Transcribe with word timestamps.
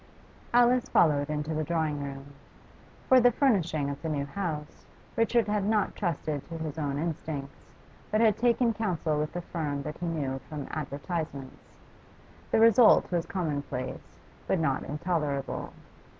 Alice 0.51 0.89
followed 0.89 1.29
into 1.29 1.53
the 1.53 1.63
drawing 1.63 2.01
room. 2.01 2.33
For 3.07 3.19
the 3.19 3.29
furnishing 3.31 3.87
of 3.87 4.01
the 4.01 4.09
new 4.09 4.25
house 4.25 4.83
Richard 5.15 5.47
had 5.47 5.63
not 5.63 5.95
trusted 5.95 6.43
to 6.47 6.57
his 6.57 6.79
own 6.79 6.97
instincts, 6.97 7.67
but 8.09 8.19
had 8.19 8.35
taken 8.35 8.73
counsel 8.73 9.19
with 9.19 9.35
a 9.35 9.41
firm 9.43 9.83
that 9.83 9.99
he 9.99 10.07
knew 10.07 10.41
from 10.49 10.65
advertisements. 10.71 11.75
The 12.49 12.59
result 12.59 13.11
was 13.11 13.27
commonplace, 13.27 14.17
but 14.47 14.57
not 14.57 14.81
intolerable. 14.85 15.71